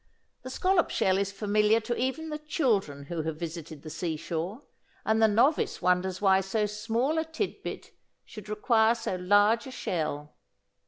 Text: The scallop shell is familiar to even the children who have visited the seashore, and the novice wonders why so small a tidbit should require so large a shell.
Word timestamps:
The 0.41 0.49
scallop 0.49 0.89
shell 0.89 1.19
is 1.19 1.31
familiar 1.31 1.79
to 1.81 1.95
even 1.95 2.29
the 2.29 2.39
children 2.39 3.03
who 3.05 3.21
have 3.21 3.37
visited 3.37 3.83
the 3.83 3.91
seashore, 3.91 4.63
and 5.05 5.21
the 5.21 5.27
novice 5.27 5.79
wonders 5.79 6.19
why 6.19 6.41
so 6.41 6.65
small 6.65 7.19
a 7.19 7.23
tidbit 7.23 7.91
should 8.25 8.49
require 8.49 8.95
so 8.95 9.17
large 9.17 9.67
a 9.67 9.71
shell. 9.71 10.33